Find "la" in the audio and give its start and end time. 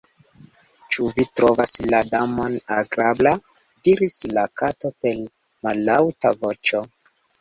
1.91-1.99, 4.39-4.47